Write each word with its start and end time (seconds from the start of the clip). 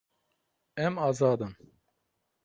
Em 0.85 0.95
azad 1.07 1.41
in. 1.47 1.53